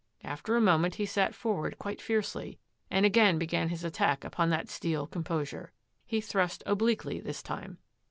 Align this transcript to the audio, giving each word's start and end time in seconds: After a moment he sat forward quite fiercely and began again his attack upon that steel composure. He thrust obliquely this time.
After 0.23 0.55
a 0.55 0.61
moment 0.61 0.95
he 0.95 1.05
sat 1.05 1.35
forward 1.35 1.77
quite 1.77 2.01
fiercely 2.01 2.57
and 2.89 3.03
began 3.03 3.39
again 3.39 3.69
his 3.69 3.83
attack 3.83 4.23
upon 4.23 4.49
that 4.49 4.67
steel 4.67 5.05
composure. 5.05 5.73
He 6.07 6.19
thrust 6.21 6.63
obliquely 6.65 7.19
this 7.19 7.43
time. 7.43 7.77